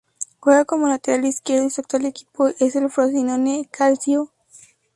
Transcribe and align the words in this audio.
Juega 0.39 0.65
como 0.65 0.87
lateral 0.87 1.25
izquierdo, 1.25 1.67
y 1.67 1.69
su 1.69 1.79
actual 1.81 2.05
equipo 2.07 2.47
es 2.59 2.75
el 2.75 2.89
Frosinone 2.89 3.67
Calcio. 3.69 4.31